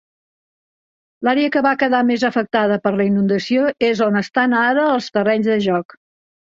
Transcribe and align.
L'àrea 1.27 1.51
que 1.57 1.63
va 1.67 1.73
quedar 1.83 2.01
més 2.09 2.25
afectada 2.31 2.81
per 2.87 2.95
la 2.97 3.09
inundació 3.11 3.71
és 3.93 4.05
on 4.11 4.21
estan 4.27 4.61
ara 4.67 4.93
els 4.97 5.17
terrenys 5.19 5.55
de 5.55 5.63
joc. 5.71 6.01